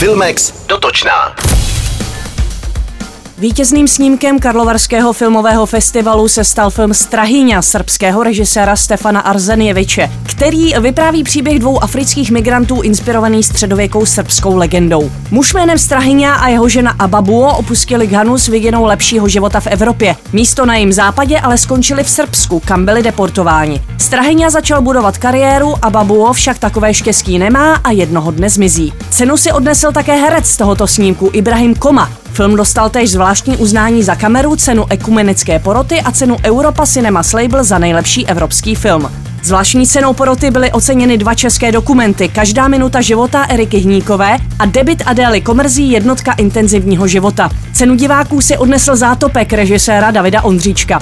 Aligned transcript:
Filmex 0.00 0.52
dotočná. 0.66 1.49
Vítězným 3.40 3.88
snímkem 3.88 4.38
Karlovarského 4.38 5.12
filmového 5.12 5.66
festivalu 5.66 6.28
se 6.28 6.44
stal 6.44 6.70
film 6.70 6.94
Strahyňa 6.94 7.62
srbského 7.62 8.22
režiséra 8.22 8.76
Stefana 8.76 9.20
Arzenjeviče, 9.20 10.10
který 10.26 10.74
vypráví 10.80 11.24
příběh 11.24 11.58
dvou 11.58 11.82
afrických 11.82 12.30
migrantů 12.30 12.80
inspirovaný 12.80 13.42
středověkou 13.42 14.06
srbskou 14.06 14.56
legendou. 14.56 15.10
Muž 15.30 15.54
jménem 15.54 15.78
Strahyňa 15.78 16.34
a 16.34 16.48
jeho 16.48 16.68
žena 16.68 16.94
Ababuo 16.98 17.56
opustili 17.56 18.06
Ghanu 18.06 18.38
s 18.38 18.48
viděnou 18.48 18.84
lepšího 18.84 19.28
života 19.28 19.60
v 19.60 19.66
Evropě. 19.66 20.16
Místo 20.32 20.66
na 20.66 20.74
jejím 20.74 20.92
západě 20.92 21.40
ale 21.40 21.58
skončili 21.58 22.04
v 22.04 22.10
Srbsku, 22.10 22.60
kam 22.64 22.84
byli 22.84 23.02
deportováni. 23.02 23.82
Strahyňa 23.98 24.50
začal 24.50 24.82
budovat 24.82 25.18
kariéru, 25.18 25.74
Ababuo 25.82 26.32
však 26.32 26.58
takové 26.58 26.94
štěstí 26.94 27.38
nemá 27.38 27.74
a 27.74 27.90
jednoho 27.90 28.30
dne 28.30 28.50
zmizí. 28.50 28.92
Cenu 29.10 29.36
si 29.36 29.52
odnesl 29.52 29.92
také 29.92 30.14
herec 30.14 30.46
z 30.46 30.56
tohoto 30.56 30.86
snímku 30.86 31.30
Ibrahim 31.32 31.74
Koma, 31.74 32.10
Film 32.32 32.56
dostal 32.56 32.90
též 32.90 33.10
zvláštní 33.10 33.56
uznání 33.56 34.02
za 34.02 34.14
kameru, 34.14 34.56
cenu 34.56 34.84
ekumenické 34.90 35.58
poroty 35.58 36.00
a 36.00 36.12
cenu 36.12 36.36
Europa 36.44 36.86
Cinema 36.86 37.22
Label 37.34 37.64
za 37.64 37.78
nejlepší 37.78 38.26
evropský 38.26 38.74
film. 38.74 39.10
Zvláštní 39.42 39.86
cenou 39.86 40.12
poroty 40.12 40.50
byly 40.50 40.72
oceněny 40.72 41.18
dva 41.18 41.34
české 41.34 41.72
dokumenty 41.72 42.28
Každá 42.28 42.68
minuta 42.68 43.00
života 43.00 43.44
Eriky 43.44 43.78
Hníkové 43.78 44.38
a 44.58 44.66
debit 44.66 45.02
Adély 45.06 45.40
Komrzí 45.40 45.90
Jednotka 45.90 46.32
intenzivního 46.32 47.08
života. 47.08 47.50
Cenu 47.72 47.94
diváků 47.94 48.40
si 48.40 48.58
odnesl 48.58 48.96
zátopek 48.96 49.52
režiséra 49.52 50.10
Davida 50.10 50.42
Ondříčka. 50.42 50.98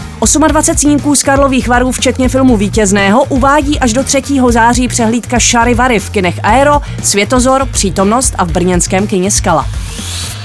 28 0.48 0.78
snímků 0.78 1.14
z 1.14 1.22
Karlových 1.22 1.68
varů, 1.68 1.92
včetně 1.92 2.28
filmu 2.28 2.56
Vítězného, 2.56 3.24
uvádí 3.24 3.78
až 3.78 3.92
do 3.92 4.04
3. 4.04 4.22
září 4.50 4.88
přehlídka 4.88 5.38
Šary 5.38 5.74
Vary 5.74 5.98
v 5.98 6.10
kinech 6.10 6.40
Aero, 6.42 6.80
Světozor, 7.02 7.66
Přítomnost 7.66 8.34
a 8.38 8.44
v 8.44 8.52
brněnském 8.52 9.06
kině 9.06 9.30
Skala. 9.30 9.66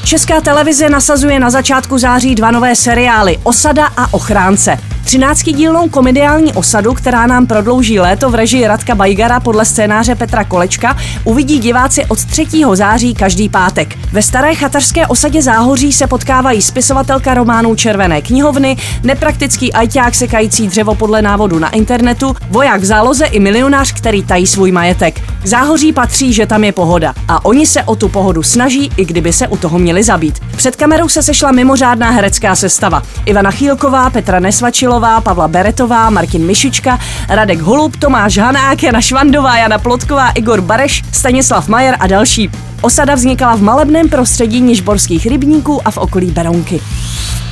Česká 0.04 0.42
televize 0.42 0.90
nasazuje 0.90 1.40
na 1.40 1.50
začátku 1.50 1.98
září 1.98 2.36
dva 2.36 2.52
nové 2.52 2.76
seriály 2.76 3.38
Osada 3.44 3.86
a 3.98 4.14
Ochránce. 4.14 4.78
13-dílnou 5.06 5.90
komediální 5.90 6.54
osadu, 6.54 6.94
která 6.94 7.28
nám 7.28 7.48
prodlouží 7.48 8.00
léto 8.00 8.30
v 8.30 8.36
režii 8.36 8.68
Radka 8.68 8.95
Bajgara 8.95 9.40
podle 9.40 9.66
scénáře 9.66 10.16
Petra 10.16 10.44
Kolečka, 10.44 10.98
uvidí 11.23 11.60
diváci 11.60 12.06
od 12.06 12.26
3. 12.26 12.48
září 12.73 13.14
každý 13.14 13.50
pátek. 13.50 13.98
Ve 14.12 14.22
staré 14.22 14.56
chatařské 14.56 15.08
osadě 15.08 15.42
Záhoří 15.42 15.94
se 15.94 16.08
potkávají 16.08 16.62
spisovatelka 16.62 17.34
románů 17.34 17.76
Červené 17.76 18.22
knihovny, 18.22 18.78
nepraktický 19.04 19.73
ajťák 19.73 20.16
sekající 20.16 20.67
dřevo 20.67 20.95
podle 20.95 21.22
návodu 21.22 21.60
na 21.60 21.70
internetu, 21.70 22.36
voják 22.50 22.82
v 22.82 22.86
záloze 22.86 23.26
i 23.26 23.40
milionář, 23.40 23.94
který 23.94 24.23
tají 24.23 24.48
svůj 24.48 24.72
majetek. 24.72 25.22
Záhoří 25.45 25.94
patří, 25.94 26.33
že 26.33 26.45
tam 26.45 26.63
je 26.63 26.72
pohoda 26.72 27.13
a 27.27 27.45
oni 27.45 27.66
se 27.66 27.83
o 27.83 27.95
tu 27.95 28.09
pohodu 28.09 28.44
snaží, 28.44 28.91
i 28.97 29.05
kdyby 29.05 29.33
se 29.33 29.47
u 29.47 29.58
toho 29.58 29.80
měli 29.80 30.03
zabít. 30.03 30.39
Před 30.55 30.75
kamerou 30.75 31.09
se 31.09 31.23
sešla 31.23 31.52
mimořádná 31.52 32.09
herecká 32.09 32.55
sestava. 32.55 33.03
Ivana 33.25 33.52
Chýlková, 33.52 34.09
Petra 34.09 34.39
Nesvačilová, 34.39 35.21
Pavla 35.21 35.47
Beretová, 35.47 36.09
Martin 36.09 36.45
Mišička, 36.45 36.99
Radek 37.30 37.61
Holub, 37.61 37.97
Tomáš 37.97 38.38
Hanák, 38.38 38.83
Jana 38.83 39.02
Švandová, 39.02 39.58
Jana 39.58 39.77
Plotková, 39.77 40.30
Igor 40.30 40.61
Bareš, 40.61 41.03
Stanislav 41.11 41.67
Majer 41.67 41.95
a 41.99 42.08
další. 42.08 42.49
Osada 42.81 43.16
vznikala 43.16 43.55
v 43.55 43.61
malebném 43.61 44.09
prostředí 44.09 44.61
nižborských 44.61 45.25
rybníků 45.25 45.88
a 45.88 45.91
v 45.91 45.97
okolí 45.97 46.31
Berounky. 46.31 46.81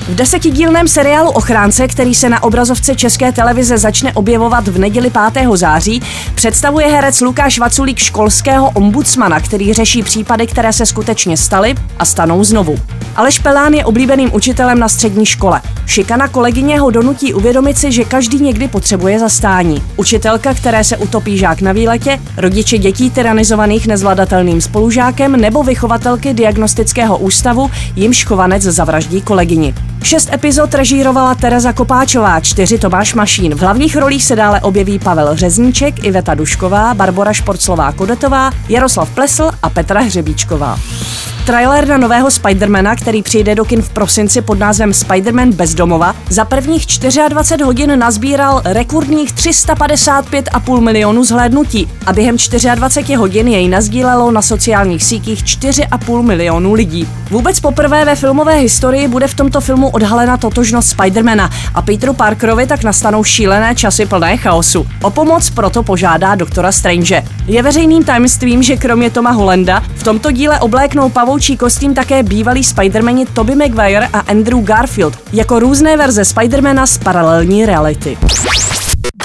V 0.10 0.16
desetidílném 0.16 0.88
seriálu 0.88 1.30
Ochránce, 1.30 1.88
který 1.88 2.16
se 2.16 2.30
na 2.30 2.44
obrazovce 2.44 2.96
České 2.96 3.32
televize 3.32 3.78
začne 3.78 4.14
objevovat 4.14 4.68
v 4.68 4.80
neděli 4.80 5.12
5. 5.34 5.48
září, 5.54 6.02
představuje 6.36 6.88
herec 6.88 7.22
Lukáš 7.22 7.60
Vaculík 7.60 8.00
školského 8.00 8.70
ombudsmana, 8.70 9.40
který 9.40 9.74
řeší 9.74 10.04
případy, 10.04 10.48
které 10.48 10.74
se 10.74 10.86
skutečně 10.86 11.38
staly 11.38 11.76
a 12.00 12.06
stanou 12.06 12.44
znovu. 12.44 12.80
Aleš 13.16 13.40
Pelán 13.40 13.74
je 13.74 13.86
oblíbeným 13.86 14.34
učitelem 14.34 14.80
na 14.80 14.90
střední 14.90 15.26
škole. 15.26 15.62
Šikana 15.86 16.28
kolegyně 16.28 16.80
ho 16.80 16.92
donutí 16.92 17.34
uvědomit 17.34 17.78
si, 17.78 17.92
že 17.92 18.06
každý 18.06 18.40
někdy 18.40 18.68
potřebuje 18.68 19.20
zastání. 19.20 19.84
Učitelka, 19.98 20.54
které 20.54 20.84
se 20.84 20.98
utopí 20.98 21.38
žák 21.38 21.62
na 21.62 21.72
výletě, 21.72 22.20
rodiče 22.38 22.78
dětí 22.78 23.10
tyranizovaných 23.10 23.88
nezvladatelným 23.88 24.62
spolužákem 24.62 25.42
nebo 25.42 25.64
vychovatelky 25.64 26.34
diagnostického 26.34 27.18
ústavu, 27.18 27.72
jimž 27.96 28.26
chovanec 28.26 28.64
zavraždí 28.64 29.22
kolegyni. 29.22 29.74
Šest 30.04 30.34
epizod 30.34 30.74
režírovala 30.74 31.36
Tereza 31.36 31.74
Kopáčová, 31.74 32.40
čtyři 32.40 32.80
Tomáš 32.80 33.14
Mašín. 33.14 33.56
V 33.56 33.62
hlavních 33.62 33.96
rolích 33.96 34.24
se 34.24 34.36
dále 34.36 34.62
objeví 34.62 35.00
Pavel 35.00 35.36
Řezníček, 35.36 36.04
Iveta 36.04 36.34
Dušková, 36.34 36.94
Barbora 36.94 37.34
Šporclová 37.34 37.92
Kodetová, 37.92 38.52
Jaroslav 38.70 39.10
Plesl 39.10 39.52
a 39.64 39.70
Petra 39.70 40.00
Hřebíčková. 40.02 40.80
Trailer 41.52 41.88
na 41.88 41.98
nového 41.98 42.32
Spidermana, 42.32 42.96
který 42.96 43.24
přijde 43.24 43.56
do 43.56 43.66
kin 43.66 43.82
v 43.82 43.90
prosinci 43.90 44.42
pod 44.42 44.60
názvem 44.60 44.94
Spiderman 44.94 45.52
bez 45.52 45.74
domova, 45.74 46.16
za 46.30 46.46
prvních 46.46 46.86
24 47.30 47.64
hodin 47.64 48.00
nazbíral 48.00 48.62
rekordních 48.66 49.34
355,5 49.34 50.80
milionů 50.80 51.24
zhlédnutí 51.24 51.90
a 52.06 52.14
během 52.14 52.36
24 52.76 53.16
hodin 53.16 53.48
jej 53.48 53.68
nazdílelo 53.68 54.32
na 54.32 54.42
sociálních 54.42 55.04
sítích 55.04 55.44
4,5 55.44 56.22
milionů 56.22 56.74
lidí. 56.74 57.08
Vůbec 57.30 57.60
poprvé 57.60 58.06
ve 58.06 58.16
filmové 58.16 58.56
historii 58.56 59.08
bude 59.08 59.28
v 59.28 59.36
tomto 59.36 59.62
filmu 59.62 59.90
odhalena 59.90 60.38
totožnost 60.38 60.90
Spidermana 60.90 61.50
a 61.74 61.82
Peteru 61.82 62.14
Parkerovi 62.14 62.68
tak 62.68 62.84
nastanou 62.84 63.24
šílené 63.24 63.76
časy 63.76 64.06
plné 64.06 64.38
chaosu. 64.38 64.88
O 65.02 65.10
pomoc 65.10 65.50
proto 65.50 65.84
požádá 65.84 66.36
doktora 66.36 66.72
Strange. 66.72 67.24
Je 67.48 67.64
veřejným 67.64 68.04
tajemstvím, 68.04 68.64
že 68.64 68.78
kromě 68.78 69.10
Toma 69.10 69.32
Hollanda 69.32 69.84
v 69.96 70.04
tomto 70.04 70.32
díle 70.32 70.60
obléknou 70.60 71.10
pavoučí 71.42 71.58
kostým 71.58 71.94
také 71.94 72.24
bývalí 72.24 72.64
Spidermani 72.64 73.26
Tobey 73.26 73.56
Maguire 73.56 74.08
a 74.14 74.20
Andrew 74.20 74.62
Garfield 74.64 75.20
jako 75.34 75.60
různé 75.60 75.98
verze 75.98 76.26
Spidermana 76.26 76.88
z 76.88 76.98
paralelní 76.98 77.66
reality. 77.66 78.18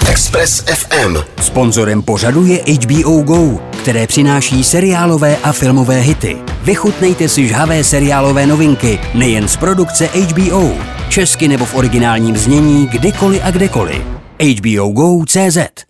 Express 0.08 0.64
FM. 0.64 1.16
Sponzorem 1.40 2.02
pořadu 2.02 2.46
je 2.46 2.60
HBO 2.64 3.22
Go, 3.22 3.60
které 3.80 4.06
přináší 4.06 4.64
seriálové 4.64 5.36
a 5.36 5.52
filmové 5.52 6.00
hity. 6.00 6.36
Vychutnejte 6.62 7.28
si 7.28 7.48
žhavé 7.48 7.84
seriálové 7.84 8.46
novinky 8.46 8.98
nejen 9.14 9.48
z 9.48 9.56
produkce 9.56 10.06
HBO, 10.06 10.72
česky 11.08 11.48
nebo 11.48 11.64
v 11.64 11.74
originálním 11.74 12.36
znění 12.36 12.86
kdykoliv 12.86 13.42
a 13.44 13.50
kdekoliv. 13.50 14.02
HBO 14.40 14.88
Go.cz 14.88 15.86